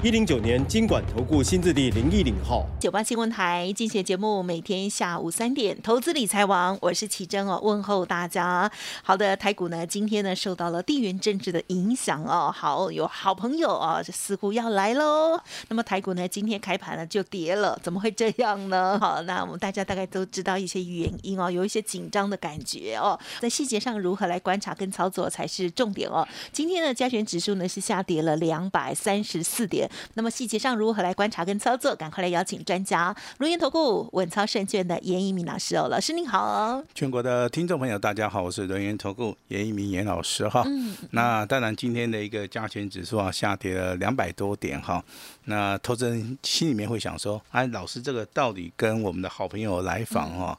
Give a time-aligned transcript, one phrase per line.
[0.00, 8.70] 一零九年金管投顾新字第零一零号，九八新闻台进行节目，每天下午三点，投资理财王，我是奇珍哦，问候大家。
[9.02, 15.36] 好的，台股呢，今天呢受到了地缘政治的影响哦，好有好朋友哦，似乎要来喽。
[15.66, 18.96] 那么台股呢，今天开盘呢就跌了，怎么会这样呢？
[19.00, 26.24] 好，那我们大家大概都知道一些原因哦，有一些紧张的感觉哦，在细节上如何来观察跟操作才是重点哦。
[26.52, 29.87] 今天的加权指数呢是下跌了两百三十四点。
[30.14, 31.94] 那么细节上如何来观察跟操作？
[31.94, 36.82] 赶快来邀请专家，如言投顾稳操胜券的严一鸣老师哦，老师您好。
[36.94, 40.62] 全国的听众朋友，大家好，我是轮言投顾严一鸣严老师哈。
[40.66, 40.94] 嗯。
[41.10, 45.02] 那当然，今天的一个加权指数啊，下跌了两百多点哈。
[45.44, 50.58] 那投资人心里面会想说，哎，老师这个到底跟我们的好朋友来访哈，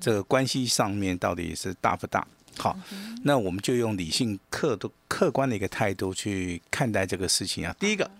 [0.00, 2.26] 这个关系上面到底是大不大？
[2.56, 2.76] 好，
[3.24, 7.74] 那我们就用理性、客观的一个态度去看待这个事情啊。
[7.78, 8.10] 第一个。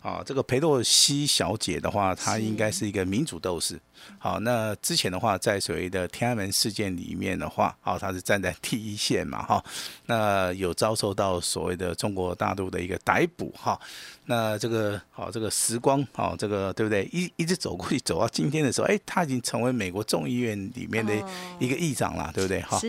[0.00, 3.78] 啊，这个裴洛西小姐的话，她应该是一个民主斗士。
[4.16, 9.62] 好，那之前的话，在所谓的天安门事件里面的话，好，她是站在第一线嘛，哈。
[10.06, 13.78] 那有遭受到所谓的中国大陆的一个逮捕，哈。
[14.26, 17.08] 那这个好，这个时光，好，这个对不对？
[17.12, 21.12] 一一直走过去，走到今天的时候，哎，她已经成为美国众议院里面的
[21.58, 22.60] 一个议长了，对不对？
[22.60, 22.80] 哈。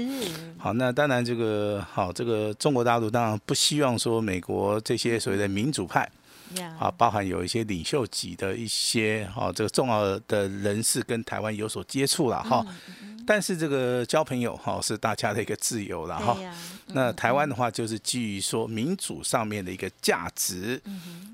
[0.59, 6.07] 好，那当然这个好，这个中国大陆当然不希望说美国这些所谓的民主派。
[6.77, 12.65] 啊，包含有一些领袖级的一些哈，这个重要的人士跟台湾有所接触了哈。
[13.25, 16.35] 但是这个交朋友哈是大家的一个自由了哈。
[16.87, 20.81] 那台湾的话就是基于说民主上面的一个价值，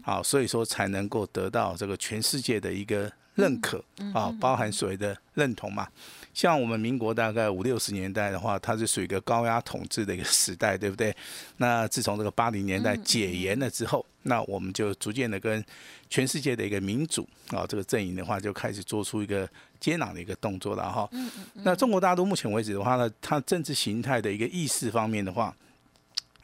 [0.03, 3.81] 好，所以说才能够得到这个全世界的一个认可
[4.13, 5.87] 啊，包含所谓的认同嘛。
[6.35, 11.15] 像我们民国大概五六十年代的话，它是属于一个高压统治的一个时代，对不对？
[11.57, 15.63] 那自从这个八零年代解严了之后，那我们就逐渐的跟
[16.09, 21.09] 全世界的一个民主啊这个阵营的话，就开始做出一个接壤的一个动作了哈。
[21.53, 25.55] 那中国大陆目前为止的话呢，它政治形态的一个意识方面的话。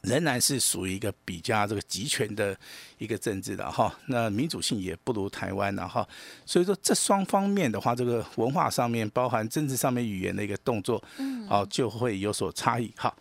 [0.02, 2.58] 仍然是属于一个比较这个集权的
[2.98, 6.08] 一个政治的哈，那民主性也不如台湾的哈，
[6.46, 13.14] 所以说这双方面的话，这个文化上面包含政治上面语言的一个动作，嗯，好就会有所差异哈。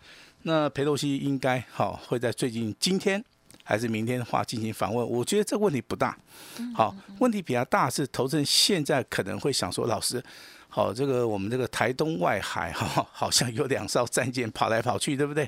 [0.43, 3.23] 那佩洛西应该好会在最近今天
[3.63, 6.17] 还是明天的话进行访问，我觉得这个问题不大，
[6.73, 10.23] 好，问题比较大是投资人现在可能会想说，老师。
[10.73, 15.47] 好，这个我们这个台东外海哈， 好像有两艘战舰跑来跑去，对不对？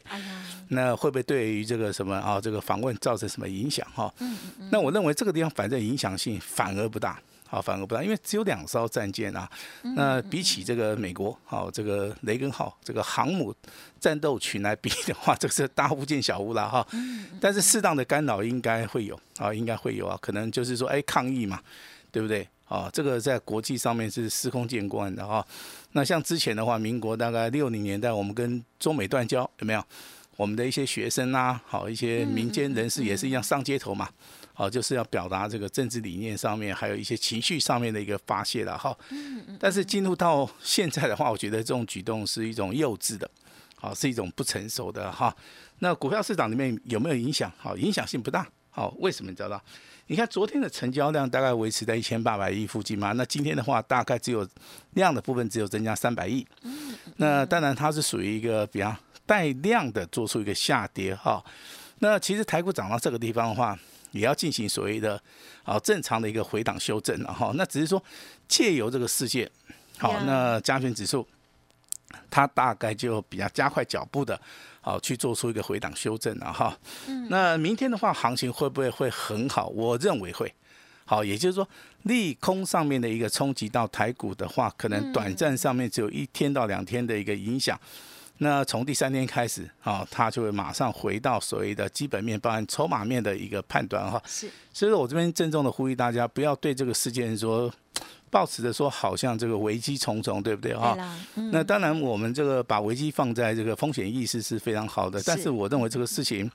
[0.68, 4.14] 那会不会对于这个什么啊，这个访问造成什么影响哈？
[4.20, 7.18] 嗯嗯那我认为这个地方反正影响性反而不大，
[7.48, 9.50] 好，反而不大，因为只有两艘战舰啊。
[9.96, 13.56] 那比起这个美国，好，这个雷根号这个航母
[14.02, 16.86] 战斗群来比的话，这是大巫见小巫了哈。
[17.40, 21.62] 但是适当的干扰应该会有啊，应该会有啊，可能就是说，哎，抗议嘛，
[22.12, 22.46] 对不对？
[22.74, 25.46] 啊，这个在国际上面是司空见惯的哈。
[25.92, 29.86] 那像之前的话，民国大概六零年代，我们跟中美断交有没有？
[30.38, 34.10] 我们的一些学生啊，好一些民间人士也是一样上街头嘛。
[34.56, 38.98] 好，就是要表达这个政治理念上面，还有一些情绪上面的一个发泄了哈。
[39.60, 43.30] 但是进入到现在的话，我觉得这种举动是一种幼稚的，
[43.76, 45.36] 好是一种不成熟的哈。
[45.78, 47.52] 那股票市场里面有没有影响？
[47.56, 48.48] 好，影响性不大。
[48.76, 49.62] 好，为什么你知道？
[50.08, 53.12] 你看昨天的成交量大概维持在一千八百亿附近嘛？
[53.14, 54.46] 那今天的话，大概只有
[54.96, 56.46] 量的部分只有增加三百亿。
[57.18, 58.94] 那当然它是属于一个比较
[59.28, 61.42] 带量的做出一个下跌哈。
[62.00, 63.78] 那其实台股涨到这个地方的话，
[64.12, 65.22] 也要进行所谓的
[65.64, 67.54] 啊正常的一个回档修正了哈。
[67.56, 68.04] 那只是说
[68.48, 69.50] 借由这个事件，
[70.00, 71.26] 好，那加权指数
[72.30, 74.40] 它大概就比较加快脚步的。
[74.86, 76.78] 好，去做出一个回档修正了哈。
[77.08, 77.28] 嗯。
[77.30, 79.68] 那明天的话，行情会不会会很好？
[79.68, 80.54] 我认为会。
[81.06, 81.66] 好，也就是说，
[82.02, 87.80] 利空上面的一个冲击到台股的话，可能短暂上面只有一天到两天的一个影响。
[88.40, 94.22] 那从第三天开始，啊，它就会马上回到所谓的基本面，包含筹码面的一个判断哈。
[94.26, 94.50] 是。
[94.74, 97.74] 所以说我这边郑重的呼吁大家，不要对这个事件说。
[98.34, 100.98] 抱持着说，好像这个危机重重，对不对哈？
[101.52, 106.50] 那当然，我们这个把危机放在这个风险意识是非常好的，但是我认为这个事情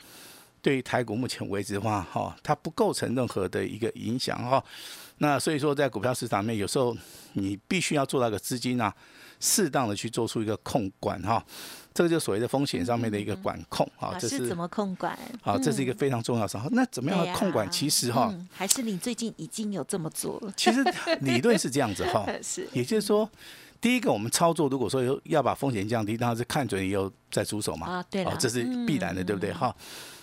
[0.60, 4.62] 对于台股目前为止的话，哈，它不构成任何的一个影响哈。
[5.18, 6.96] 那所以说，在股票市场面，有时候
[7.34, 8.92] 你必须要做那个资金啊，
[9.40, 11.44] 适当的去做出一个控管哈。
[11.94, 15.18] 这个就所谓的风险上面的一个管控啊，这是怎么控管？
[15.42, 16.62] 好，这是一个非常重要的。
[16.70, 17.68] 那怎么样的控管？
[17.72, 20.52] 其实哈，还是你最近已经有这么做了。
[20.56, 20.84] 其实
[21.22, 23.28] 理论是这样子哈， 是，也就是说，
[23.80, 27.88] 第一个我们操作，如果说有要把风险降低，当然是看准以后再出手嘛。
[27.88, 29.52] 啊，对这是必然的，对不对？
[29.52, 29.74] 哈，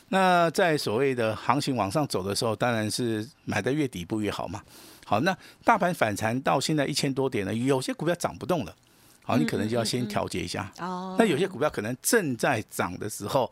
[0.07, 4.63] 那在所谓的行情往上走的时候，当然是买的越底部越好嘛。
[5.05, 8.73] 好，那大盘反弹到现在一千多点了，有些股票涨不动了。
[9.25, 10.71] 好，你可能就要先调节一下。
[10.79, 11.15] 哦。
[11.17, 13.51] 那有些股票可能正在涨的时候，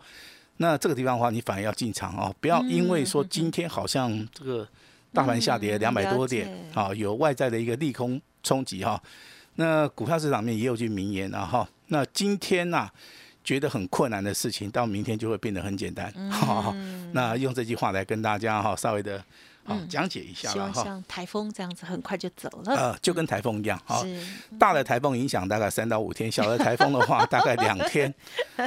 [0.58, 4.68] 那这个地方的话，你反而要进场哦，不要因为说今天好像这个
[5.12, 9.02] 大盘下跌两百多点，啊，有外在的一个利空冲击哈。
[9.56, 12.90] 那股票市场面也有句名言啊哈，那今天呐
[13.44, 16.14] 觉得很困难的事情，到明天就会变得很简单。
[16.16, 17.12] 嗯。
[17.14, 19.24] 那用这句话来跟大家哈，稍微的。
[19.66, 22.76] 啊，讲解一下希望像台风这样子很快就走了。
[22.76, 24.02] 呃，就跟台风一样，啊，
[24.60, 28.14] 大的台风影响大概三到五天，小的台风的话 大概两天，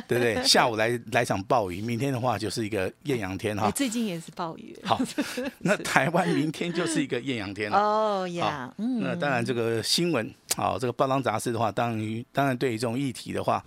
[0.09, 0.43] 对不对？
[0.45, 3.71] 下午来来场暴雨，明天的话就是一个艳阳天哈。
[3.71, 4.79] 最近也是暴雨。
[4.85, 5.01] 好，
[5.59, 7.79] 那台湾明天就是一个艳阳天了。
[7.79, 13.63] 哦呀，嗯，那当然这个新闻，好，这个报章杂志的话，当然当然对于这种议题的话。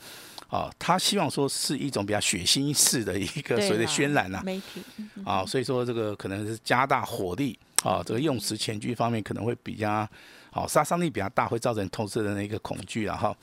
[0.50, 4.81] 啊，他希望说是一种比较血腥式的一个所谓的渲染呐，媒体
[5.24, 10.07] 啊，所以说这个可能是加大火力啊，这个用词前句方面可能会比较
[10.51, 13.36] 好，杀伤力比较大，会造成投资人的一个恐惧啊哈。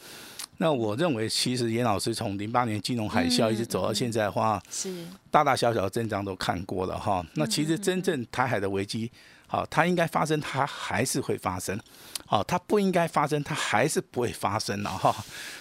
[0.59, 4.91] 那我认为，其实严老师从零八年金融海啸一直走到现在的话，是
[5.31, 7.25] 大大小小的增长都看过了哈。
[7.35, 9.11] 那其实真正台海的危机，
[9.47, 11.79] 好，它应该发生，它还是会发生。
[12.27, 15.15] 好，它不应该发生，它还是不会发生了哈。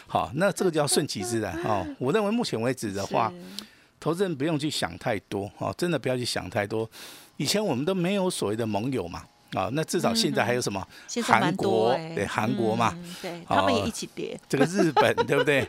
[0.07, 1.85] 好，那这个叫顺其自然哈。
[1.99, 3.31] 我认为目前为止的话，
[3.99, 6.89] 投资人不用去想太多哈，真的不要去想太多。
[7.37, 9.23] 以前我们都没有所谓的盟友嘛。
[9.53, 10.85] 啊，那至少现在还有什么？
[11.23, 14.37] 韩国对韩国嘛，对，他们也一起跌。
[14.49, 15.61] 这个日本对不对？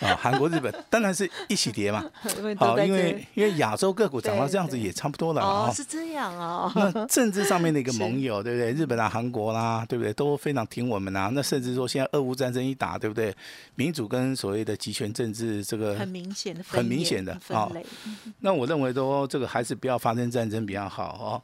[0.00, 2.02] 啊，韩国、日本当然是一起跌嘛。
[2.56, 6.72] 好，因为因为亚洲个股涨到这样子也差不多了哦，是这样哦。
[6.74, 8.72] 那政治上面的一个 盟友，对不对？
[8.72, 10.12] 日本啊、韩国啦，对不对？
[10.14, 11.30] 都非常挺我们啊。
[11.32, 13.34] 那甚至说现在俄乌战争一打，对不对？
[13.74, 17.70] 民主跟所谓的集权政治，这个很明显的、很明显的啊。
[18.40, 21.42] 那我认为都这个还是不要发生战争比较好哦。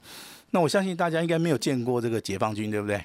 [0.56, 2.98] 那我相信大家应该没有见过这个解放军，对不对？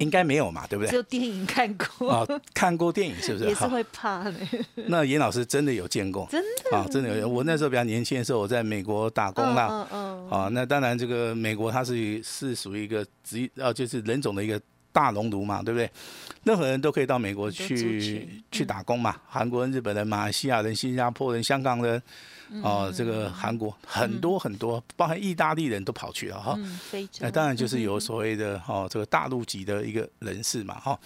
[0.00, 0.90] 应该没有嘛，对不对？
[0.90, 3.46] 只有电影看过啊，看过电影是不是？
[3.46, 4.34] 也是会怕的。
[4.74, 6.28] 那严老师真的有见过？
[6.30, 7.26] 真的啊，真的有。
[7.26, 9.88] 我那时候比较年轻的时候，我在美国打工啦。
[9.92, 10.28] 嗯嗯。
[10.28, 14.60] 啊，那当然，这个美国它是是属于一个职啊，就是人种的一个
[14.92, 15.90] 大熔炉嘛，对不对？
[16.44, 19.16] 任何人都可以到美国去去打工嘛。
[19.26, 22.02] 韩国人、日本人、马来西亚人、新加坡人、香港人。
[22.62, 26.58] 哦，这个韩国很多很多，包含意大利人都跑去了哈。
[27.20, 30.98] 那当然就是有所谓的哦，这个大陆籍的一个人士嘛哈。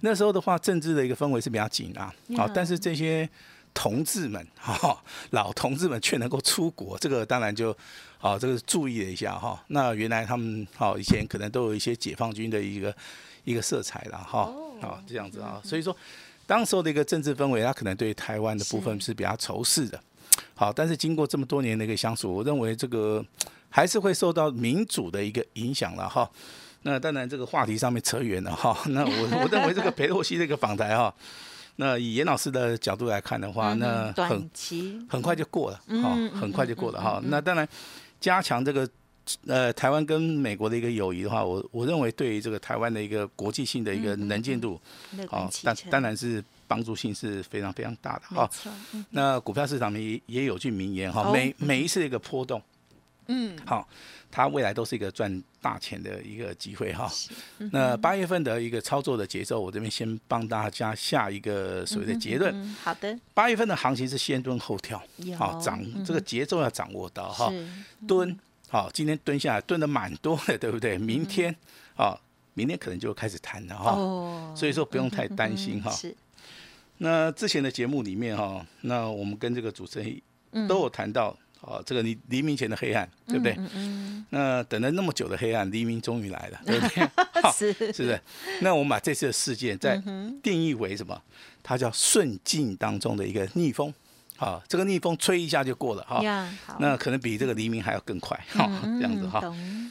[0.00, 2.14] 那时候的话，政治的一个氛围是比较紧啊。
[2.36, 3.28] 好，但是这些
[3.74, 7.76] 同志们哈，老同志们却能够出国，这个当然就
[8.18, 9.60] 好，这个注意了一下哈。
[9.68, 12.94] 那原来他们好以前可能都有一些解放军的一个
[13.44, 14.52] 一个色彩了哈。
[14.80, 15.96] 好，这样子啊，所以说
[16.46, 20.00] 当时候的一个政治氛围，他可能对台湾的部分是比较仇视的。
[20.54, 23.24] 好，但是经过这么多年的一个相处，我认为这个
[23.70, 26.30] 还是会受到民主的一个影响了哈。
[26.82, 28.76] 那当然这个话题上面扯远了哈。
[28.88, 31.14] 那我我认为这个裴洛西这个访台哈，
[31.76, 37.20] 那以严老师的角度来看的话，那短期很快就过了，哈，很快就过了哈。
[37.24, 37.66] 那当然
[38.20, 38.88] 加强这个
[39.46, 44.80] 呃台湾跟美国的一个友谊的话，我我认为对于这个台湾的一个国际性的一个能见度，
[45.28, 46.44] 好，但当然是。
[46.72, 48.50] 帮助性是非常非常大的哈。
[49.10, 52.62] 那股票市场里也有句名言哈，每每一次一个波动，
[53.26, 53.86] 嗯，好，
[54.30, 57.12] 它未来都是一个赚大钱的一个机会哈。
[57.72, 62.74] 那八月份的一个操作的节奏，我这边先帮大家下一个所谓的结论。
[62.82, 65.02] 好的，八月份的行情是先蹲后跳，
[65.36, 67.52] 好，掌这个节奏要掌握到哈。
[68.08, 68.34] 蹲，
[68.70, 70.96] 好，今天蹲下来蹲的蛮多的，对不对？
[70.96, 71.54] 明天，
[71.96, 72.18] 啊，
[72.54, 73.90] 明天可能就开始弹了哈。
[73.92, 75.90] 哦，所以说不用太担心哈。
[75.90, 76.16] 是。
[76.98, 83.56] 那之前的节目里面哈，那我们跟这个主持人都有谈到啊，这个黎黎明前的黑暗，对不对？
[84.30, 87.08] 那等了那么久的黑暗，黎明终于来了， 对不对？
[87.52, 88.20] 是是不是？
[88.60, 90.00] 那我们把这次的事件再
[90.42, 91.20] 定义为什么？
[91.62, 93.92] 它叫顺境当中的一个逆风，
[94.36, 96.20] 好，这个逆风吹一下就过了哈。
[96.78, 98.68] 那可能比这个黎明还要更快，哈，
[99.00, 99.42] 这样子哈。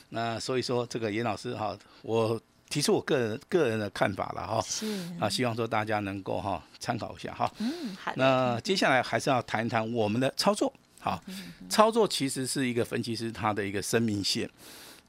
[0.09, 2.39] 那所以说，这个严老师哈，我。
[2.71, 4.87] 提出我个人个人的看法了哈，是
[5.19, 7.51] 啊，希望说大家能够哈参考一下哈。
[7.59, 8.13] 嗯，好。
[8.15, 10.73] 那接下来还是要谈一谈我们的操作。
[10.99, 11.21] 好，
[11.69, 14.49] 操作其实是一个分析师他的一个生命线。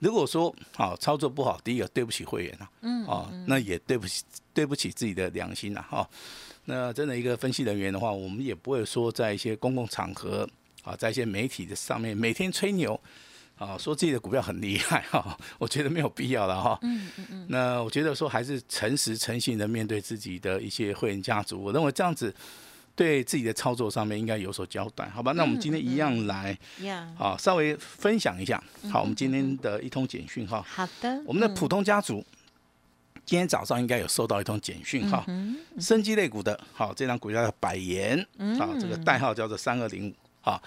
[0.00, 6.08] 如果说好操作不好，第一个对不起会员啊，嗯，哦，那也对不起对不起自己的良心呐，哈。
[6.64, 10.48] 那真的一个分析人员的话，我们也不会说在一些公共场合
[10.82, 12.98] 啊，在一些媒体的上面每天吹牛
[13.64, 16.78] 啊，说自己的股票很厉害哈，我觉得没有必要了哈。
[16.82, 17.46] 嗯嗯嗯。
[17.48, 22.34] 那我觉得说还是诚实诚信的面对自己的一些会员家族，我认为这样子。
[22.94, 25.32] 对自己的操作上面应该有所交代，好吧？
[25.32, 26.56] 那我们今天一样来，
[27.18, 28.62] 啊，稍微分享一下。
[28.90, 30.62] 好，我们今天的一通简讯哈。
[30.68, 31.22] 好的。
[31.24, 32.22] 我们的普通家族
[33.24, 35.24] 今天早上应该有收到一通简讯哈。
[35.80, 40.62] 生机类股的，好，这张股票叫百元，啊，这个代号叫做三二零五，好。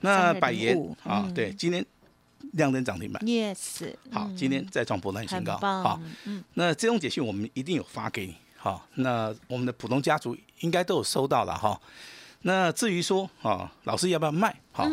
[0.00, 1.82] 那百元啊，对，今天
[2.52, 3.22] 亮灯涨停板。
[3.24, 3.94] Yes。
[4.10, 5.56] 好，今天再创波段新高。
[5.58, 6.42] 好，嗯。
[6.54, 8.36] 那这种简讯我们一定有发给你。
[8.56, 11.80] 好，那我们的普通家族应该都有收到了哈。
[12.42, 14.54] 那至于说啊，老师要不要卖？
[14.72, 14.88] 好，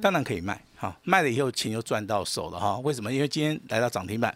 [0.00, 0.60] 当然可以卖。
[0.76, 2.78] 好，卖了以后钱又赚到手了哈。
[2.78, 3.12] 为什么？
[3.12, 4.32] 因为今天来到涨停板，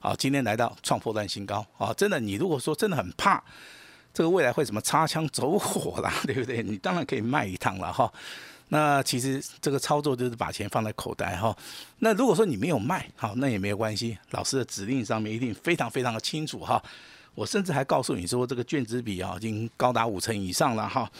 [0.00, 1.64] 好，今天来到创破断新高。
[1.76, 3.42] 啊，真的，你如果说真的很怕
[4.14, 6.62] 这个未来会什么擦枪走火啦， 对不对？
[6.62, 8.10] 你当然可以卖一趟了哈。
[8.72, 11.54] 那其实这个操作就是把钱放在口袋哈。
[11.98, 14.16] 那如果说你没有卖，好，那也没有关系。
[14.30, 16.82] 老师的指令上面一定非常非常的清楚哈。
[17.34, 21.10] 我甚至还告诉你说，这个卷子比啊，已经高达五成以上了哈。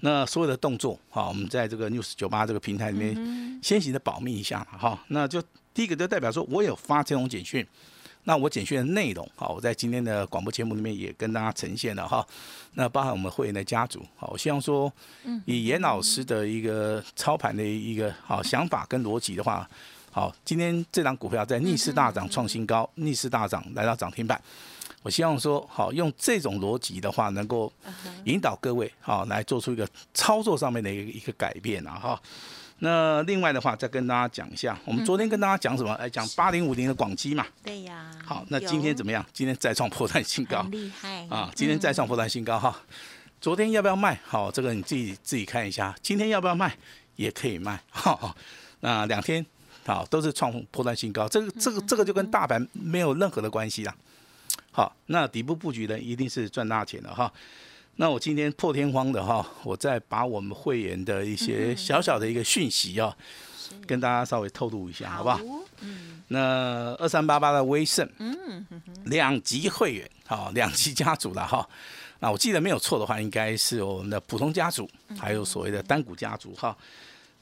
[0.00, 4.96] 那所有的动作啊，我们在这个 news 九八这个平台里面先行的保密一下哈。
[5.08, 5.42] 那就
[5.74, 7.66] 第一个就代表说我有发这种简讯，
[8.24, 12.24] 那我简讯的内容好，我在今天的广播节目里面也跟大家呈现了哈。
[12.74, 14.92] 那包含我们会员的家族，好，我希望说，
[15.46, 19.68] 以严老师的一个操盘的一个好想法跟逻辑的话，
[20.12, 24.40] 好，今天这张股票在逆势大涨创新高，逆势大涨来到涨停板。
[25.02, 27.72] 我希望说，好用这种逻辑的话，能够
[28.24, 32.22] 引导各位好来做出一个操作上面的一个一个改变啊哈。
[32.80, 35.96] 那另外的话，再跟大家讲一下，我们昨天跟大家讲什么？
[35.98, 37.46] 来讲八零五零的广基嘛。
[37.62, 38.10] 对呀。
[38.24, 39.24] 好，那今天怎么样？
[39.32, 40.62] 今天再创破断新高。
[40.70, 41.26] 厉害。
[41.28, 42.74] 啊，今天再创破断新高哈。
[43.40, 44.18] 昨天要不要卖？
[44.26, 45.94] 好，这个你自己自己看一下。
[46.02, 46.76] 今天要不要卖？
[47.16, 47.80] 也可以卖。
[47.90, 48.34] 哈。
[48.80, 49.44] 那两天
[49.84, 53.94] 好都是创破断新高，这个这个这个就跟大盘没有任何的关系啦。
[54.72, 57.30] 好，那底部布局的，一定是赚大钱的哈。
[58.00, 63.14] 那我今天破天荒的哈，我再把我们会员的一些小小的一个讯息啊，
[63.86, 65.38] 跟大家稍微透露一下，好不好？
[65.82, 66.22] 嗯。
[66.28, 68.64] 那二三八八的威盛，嗯，
[69.04, 71.68] 两级会员，好，两级家族了哈。
[72.20, 74.88] 那我记得没有错的话，应该是我们的普通家族，
[75.18, 76.74] 还有所谓的单股家族哈。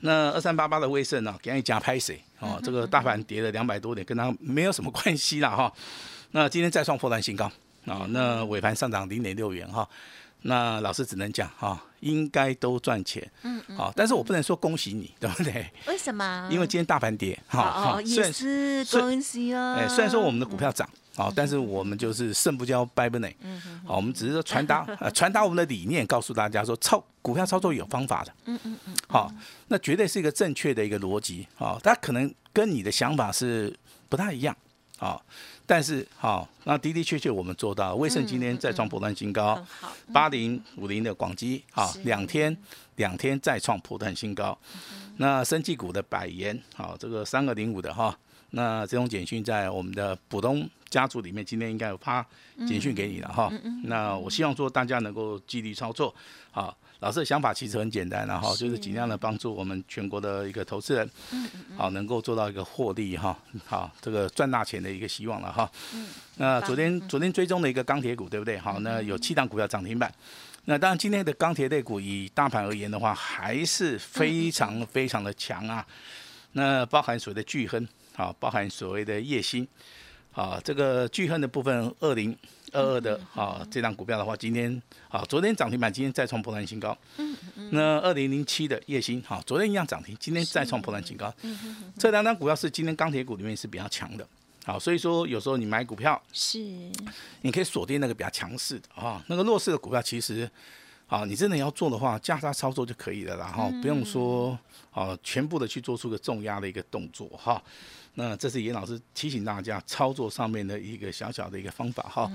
[0.00, 2.20] 那二三八八的威盛呢，给你加拍谁？
[2.40, 5.72] 哦，这个大盘跌了两百多点，跟它没有什么关系了哈。
[6.32, 7.44] 那今天再创破断新高
[7.86, 8.08] 啊！
[8.08, 9.88] 那尾盘上涨零点六元哈，
[10.42, 15.66] 那老师只能讲哈，应该都赚钱，嗯嗯，好，但是我不能说恭喜你，对不对？
[15.86, 16.48] 为什么？
[16.50, 19.76] 因为今天大盘跌，哈，也是恭喜哦。
[19.78, 29.30] 哎，虽然说我们的股票涨，好，但是我们就是胜不骄败不馁，嗯嗯，好，我们只是说传达， 呃，传达我们的理念，告诉大家说操股票操作有方法的，嗯嗯嗯，好，
[29.66, 33.76] 那绝对是一个正确的一个逻辑，好，它可能跟你的想法是
[34.08, 34.56] 不太一样，
[34.98, 35.24] 好。
[35.64, 39.62] 但是好，那的的确确我们做到，威盛今天再创破断新高，
[40.14, 42.56] 八零五零的广基好，两天
[42.96, 44.58] 两天再创破断新高，
[45.18, 48.18] 那生技股的百元好，这个三个零五的哈，
[48.52, 52.26] 那这种简讯在我们的普通家族里面，今天应该有发
[52.66, 53.52] 简讯给你了哈，
[53.84, 56.14] 那我希望说大家能够纪律操作
[56.50, 56.74] 好。
[57.00, 61.08] 老师的想法其实很简单，然后就是尽量的帮助我们全国的一个投资人，
[61.76, 65.70] 好能够做到一个获利哈，好这个赚大钱的一个希望了哈。
[66.38, 68.58] 那昨天昨天追踪的一个钢铁股对不对？
[68.58, 70.12] 好，那有七档股票涨停板。
[70.64, 75.86] 那当然今天的钢铁类股以大盘而言的话，还是非常非常的强啊。
[76.52, 77.86] 那包含所谓的巨亨，
[78.16, 79.66] 好，包含所谓的叶星，
[80.32, 82.36] 好，这个巨亨的部分二零。
[82.72, 86.96] 二二的啊，这张股票的话，今天啊，昨天涨停板，今天再创破断新高。
[87.16, 87.70] 嗯嗯。
[87.72, 91.32] 那二零零七的叶星，哈，昨天一样涨停，今天再创破断新高。
[91.98, 94.26] 这两张股票是今天钢铁股里面是比较强的，
[94.64, 96.58] 好，所以说有时候你买股票是，
[97.42, 100.48] 你可以锁定那个比较强势的啊，那个弱势的股票其实，
[101.06, 104.58] 啊，你真的要做的话，加差操作就可以了，然后不用说
[104.90, 107.62] 啊，全部的去做出个重压的一个动作哈。
[108.18, 112.28] 那这是严老师提醒大家操作上面的一个小小的一个方法哈。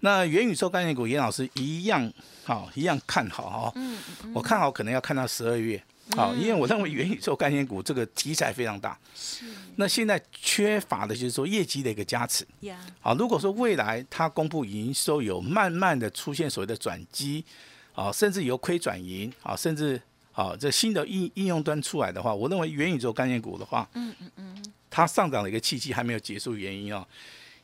[0.00, 2.12] 那元宇宙概念股，严老师一样
[2.44, 3.72] 好，一样看好哈。
[3.76, 3.98] 嗯
[4.34, 5.82] 我看好可能要看到十二月，
[6.14, 8.98] 好，因为我认为元宇宙概念股这个题材非常大。
[9.14, 9.46] 是。
[9.76, 12.46] 那现在缺乏的就是说业绩的一个加持。
[13.00, 17.42] 好，如果说未来它公布营收有慢慢的出现所谓的转机，
[17.94, 19.98] 啊，甚至由亏转盈，啊，甚至
[20.30, 27.04] 好，这新的应应用端出来的话，我认为元宇宙概念股的话，嗯嗯嗯，它上涨的一个契机还没有结束，原因哦，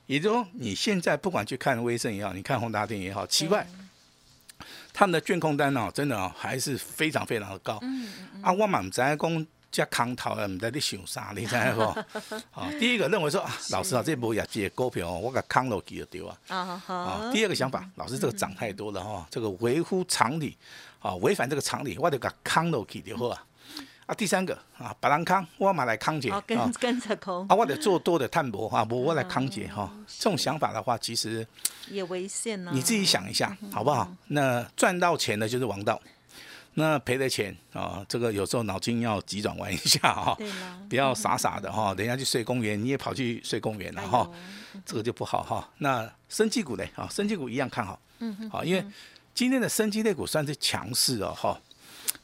[0.06, 3.66] 也就是说你现在不管去看威盛也好，你看宏达电也好，奇怪，
[4.94, 9.46] 他们的卷控单哦，真的哦还是非常非常的高，嗯嗯啊，我满在讲。
[9.70, 11.82] 加康头啊，唔知你想啥，你知不？
[12.58, 16.38] 啊， 第一个认为说啊，老师啊，这波业绩股票哦，我给康落去就对啊。
[16.48, 17.30] 啊好。
[17.30, 20.56] 第二个想法，老师这个涨太多了哈，这个违乎常理，
[21.00, 23.44] 啊，违反这个常理，我得给康落去就好啊。
[24.08, 27.46] 啊，第三个啊，白兰康，我买来康姐，跟跟着空。
[27.46, 29.92] 啊，我得做多的探博哈，我我来康姐哈。
[30.06, 31.46] 这种想法的话，其实
[31.90, 32.70] 也危险呢。
[32.72, 34.10] 你自己想一下，好不好？
[34.28, 36.00] 那赚到钱的就是王道。
[36.72, 40.38] 那赔的钱啊，这个有时候脑筋要急转弯一下哈，
[40.88, 44.30] 不要傻傻的哈，等下去睡公园，你也跑去睡公园了哈，
[44.86, 45.68] 这个就不好哈。
[45.76, 46.84] 那生技股呢？
[46.96, 48.82] 啊，生技股一样看好，嗯嗯，好，因为
[49.34, 51.60] 今天的生技类股算是强势哦哈。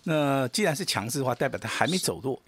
[0.05, 2.41] 那既然是强势的话，代表它还没走弱。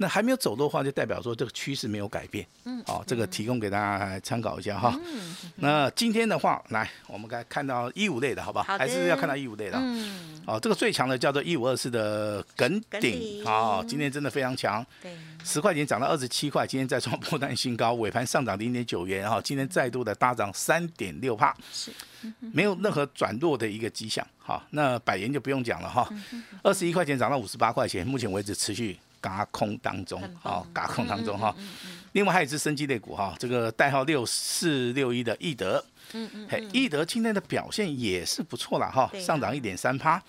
[0.00, 2.46] 那还没有走的话，就代表说这个趋势没有改变。
[2.64, 4.98] 嗯，好，这个提供给大家参考一下哈。
[5.04, 5.36] 嗯。
[5.56, 8.78] 那今天的话，来，我们该看到一五类的好吧好？
[8.78, 9.76] 还是要看到一五类的。
[9.78, 10.40] 嗯。
[10.46, 14.84] 哦，这个最强的叫做一五二四的梗顶啊，今天真的非常强。
[15.02, 15.14] 对。
[15.44, 21.54] 十块钱涨到二十七块，今天再创破单新高，尾盘上涨零点九元哈，今天再度的大涨三点六帕。
[21.70, 21.92] 是。
[22.40, 24.26] 没有任何转弱的一个迹象。
[24.38, 26.08] 好，那百元就不用讲了哈。
[26.62, 28.98] 二十一块钱涨到五十八块钱，目前为止持续。
[29.20, 31.54] 嘎空当中，好，嘎空当中哈。
[32.12, 40.20] 另外还有一只生机类股哈，这个代号六四六一的易德，嗯嗯，嘿，易德今天的表现也是不错了哈，上涨一点三趴，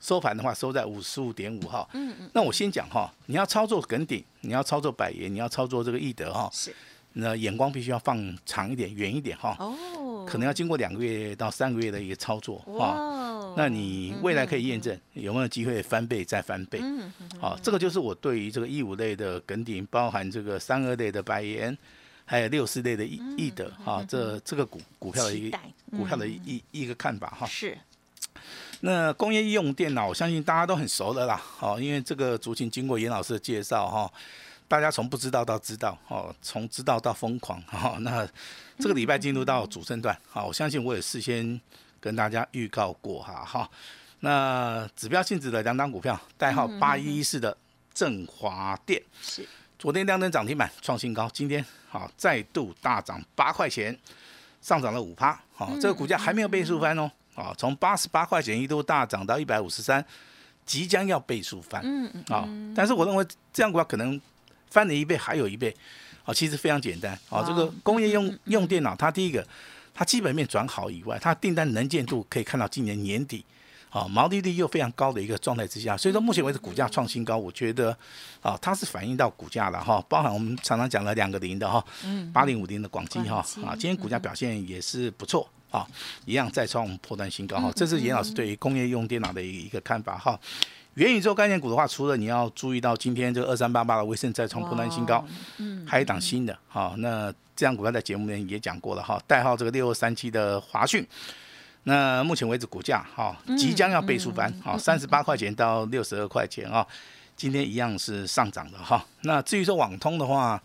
[0.00, 1.88] 收盘的话收在五十五点五哈。
[1.92, 6.74] 嗯嗯，那我先讲哈，你要操作梗顶，你要操作百元，你要操作这个易德哈，是，
[7.12, 9.54] 那眼光必须要放长一点，远一点哈。
[9.60, 13.19] 哦，可能要经过两个月到三个月的一个操作哈。
[13.56, 16.80] 那你未来可以验证有没有机会翻倍再翻倍？
[17.38, 21.76] 好，这个就是我对于这个一五类的梗顶，包含这个三二类的白盐，
[22.24, 25.58] 还有六四类的易易德，哈，这这个股股票的一个
[25.90, 27.46] 股票的一一个看法哈。
[27.46, 27.76] 是。
[28.80, 34.10] 那工业用电脑，我相信大家都很熟的啦，好，因为这个族群经过严老师的介绍哈，
[34.66, 38.26] 大家从不知道到知道，哦，从知道到疯狂，哈，那
[38.78, 41.60] 这个礼拜进入到主升段，好，我相信我也事先。
[42.00, 43.70] 跟大家预告过哈哈，
[44.20, 47.56] 那指标性质的两档股票，代号八一一四的
[47.92, 49.02] 振华电。
[49.22, 49.46] 是。
[49.78, 53.98] 昨天亮灯涨停板创新高，今天好再度大涨八块钱，
[54.60, 60.04] 上涨了五趴，好这个股价还没有倍数翻哦，啊从八十八块钱一度大涨到一百五十三，
[60.66, 64.20] 即将要倍数翻，嗯嗯啊，但是我认为这样股票可能
[64.68, 65.74] 翻了一倍还有一倍，
[66.24, 69.46] 啊其实非常简单，啊这个工业用用电脑它第一个。
[69.94, 73.44] 它基本面转好以外，它订单能见度可以看到今年年底，
[73.90, 77.94] 啊，毛利率又非常高的一个状态之下，所以说目前为止股价创新高，我觉得，
[78.40, 85.86] 啊，它是反映到股价了哈，包含我们常常讲了两个零的哈，嗯，八零五零的广基哈，啊，今天股价表现也是不错啊，
[86.24, 90.38] 一样再创破断新高哈，这是严老师对于工业用电脑的一个看法哈。
[90.94, 95.24] 元宇宙概念股的话，除了你要注意到今天这个二三八八的微盛再创破断新高，
[95.58, 97.32] 嗯，还有一档新的，哈，那。
[97.60, 101.06] 这样股票在节目里面也讲过了哈，代号这个六二三七的华讯，
[101.82, 106.86] 那目前为止股价哈即将要倍数翻，好三十八块钱到六十二块钱啊，
[107.36, 109.04] 今天一样是上涨的哈。
[109.24, 110.58] 那至于说网通的话，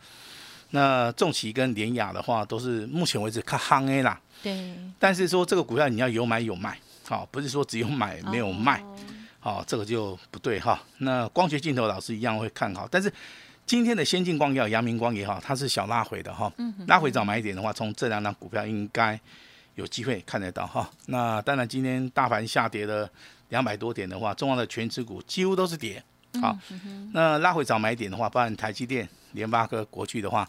[0.70, 4.74] 那重企跟联雅的话都是目前为止看夯 A 啦，对。
[4.98, 6.80] 但是说这个股票你要有买有卖，
[7.10, 8.82] 好，不是说只有买没有卖，
[9.42, 10.82] 好，这个就不对哈。
[11.00, 13.12] 那光学镜头老师一样会看好，但是。
[13.66, 16.52] 今天的先进光也好、阳明光也好，它是小拉回的哈，
[16.88, 19.20] 拉回早买点的话，从这两档股票应该
[19.74, 20.90] 有机会看得到哈。
[21.08, 23.10] 那当然，今天大盘下跌了
[23.50, 26.04] 两百多点的话，重要的全指股几乎都是跌。
[26.40, 26.56] 好，
[27.14, 30.48] 那拉回早买点的话，包含台积电、联发科、国巨的话，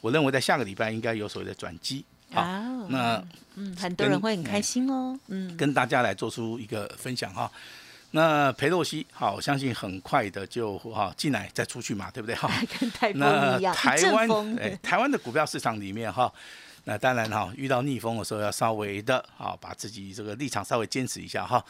[0.00, 2.04] 我认为在下个礼拜应该有所谓的转机。
[2.32, 2.42] 好，
[2.88, 3.22] 那
[3.56, 5.18] 嗯，很多人会很开心哦。
[5.28, 7.50] 嗯，跟大家来做出一个分享哈。
[8.12, 12.50] 那裴洛西好，我相信很快的就哈进来再出去嘛，对不对哈？
[12.80, 16.32] 跟台风一样，台湾哎，台湾的股票市场里面哈。
[16.88, 21.62] 那当然哈，遇到逆风的时候要稍微的啊，把自己这个立场稍微坚持一下哈。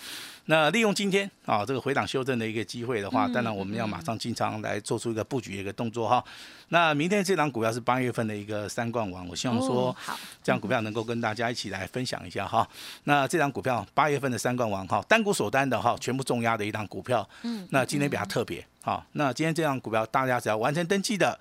[0.44, 6.22] 那利用今天啊这个回档修正的一个机会的话，当然我们要马上进场来做出一个布局一个动作哈。
[6.68, 9.96] 那明天这档股票是八月份的一个三冠王，我希望说，
[10.42, 12.68] 这样股票能够跟大家一起来分享一下哈。
[13.04, 17.26] 那这档股票八月份的三冠王哈，单股锁单的哈，全部重压的一档股票。
[17.42, 17.66] 嗯。
[17.70, 21.38] 那今天比较特别哈，那今天这档股票大家只要完成登记的，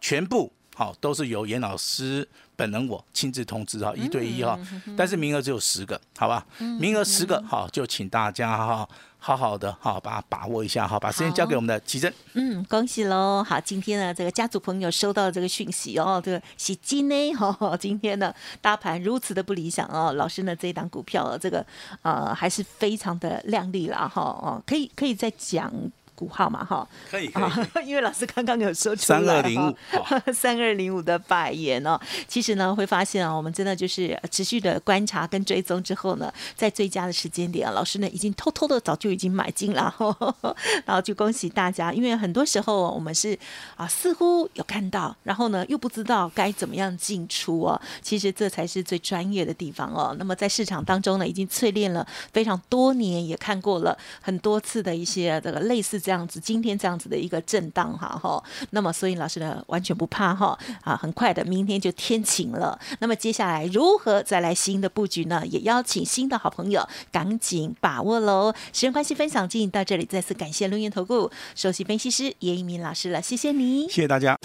[0.00, 2.28] 全部好都是由严老师。
[2.54, 4.56] 本人我亲自通知哈，一对一哈，
[4.96, 6.44] 但是名额只有十个，好吧？
[6.80, 8.88] 名额十个，好，就请大家哈
[9.18, 12.12] 好好的哈，把它把握一下哈，把时间交给我们的奇珍。
[12.34, 13.44] 嗯，恭喜喽！
[13.44, 21.64] 好，今天呢，这个家族朋友收到这个讯息哦，这个喜金呢，哈，今天呢，大盘如此的不理想哦，老师呢，这一档股票这个
[22.02, 25.72] 呃还是非常的亮丽啦，哈哦，可以可以再讲。
[26.18, 27.40] 股号嘛，哈，可以可
[27.80, 29.76] 以， 因为老师刚刚有说出来，三二零五，
[30.34, 39.94] 三二零五的百元哦，其实呢，会发现啊，我们真的就是持续的观察跟追踪之后呢，在最佳的时间点啊，老师呢已经偷偷的早就已经买进了，
[40.84, 43.38] 然后就恭喜大家，因为很多时候我们是
[43.76, 50.16] 啊，似乎有看到，然后呢又不知道该怎么样进出哦，其实这才是最专业的地方哦。
[50.18, 55.98] 那么在市场当中呢，已经淬炼了非常多年，也看过了很多次的一些这个类似。
[56.08, 62.80] 这样子，今天这样子的一个震荡哈哈，那么所以老师呢完全不怕哈啊，很快的明天就天晴了。
[63.00, 65.46] 那么接下来如何再来新的布局呢？
[65.46, 68.54] 也邀请新的好朋友赶紧把握喽。
[68.72, 74.38] 时间关系，分享进行到这里，再次感谢录音投顾首席分析师叶一鸣老师了，谢谢你，谢谢大家。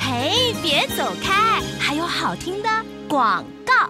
[0.00, 2.68] 嘿，别走开，还有好听的
[3.08, 3.44] 广。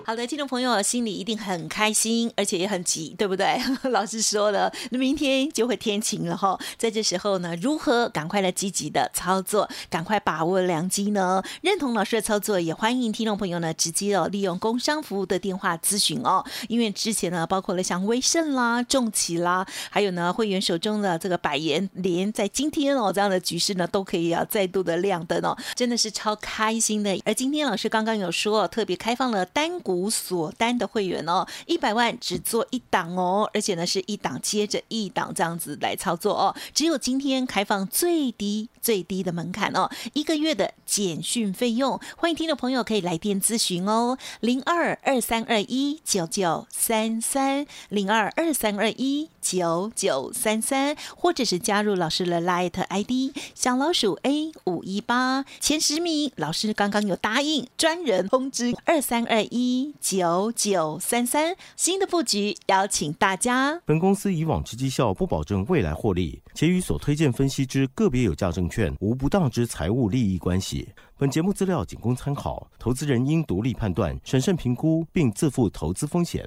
[0.06, 3.58] 好的，听众朋友心里一定很开心，而且也很急，对不对？
[3.90, 6.58] 老师说了，那明天就会天晴了哈。
[6.76, 11.42] 在这时候呢，如何赶快来积极的操作，赶快把握良机呢？
[11.62, 16.44] 认同老师的操作，也欢迎听众朋友呢直接哦利用工商服务的电话咨询哦。
[16.68, 27.16] 因为之前呢，包括了像威盛啦、重企啦，还有呢会员手中的这个百元连，在今天哦这样的局势呢，都可以啊再度的亮灯哦，真的是超开心的。
[27.24, 29.74] 而今天老师刚刚有说，特别开放了单。
[29.80, 36.54] 股锁单的会员哦，一百万只做一档哦，而且呢是一档接着一档这样子来操作哦。
[36.72, 59.74] 只有今天开放最低最低的门槛哦，一个月的简讯费用，欢迎听众朋友可以来电咨询哦，零二二三二一九九三三零二二三二一九九三三，或者是加入老师的 Light ID 小老鼠 A 五一八前十名，老师刚刚有答应专人通知二三二一。
[59.74, 63.80] 一九九三三新的布局，邀请大家。
[63.84, 70.88] 本公司以往之绩效不保证未来获利，且与所推荐分析之个别有价证券无不当之财务利益关系。
[71.16, 76.46] 本节目资料仅供参考，投资人应独立判断、审慎评估，并自负投资风险。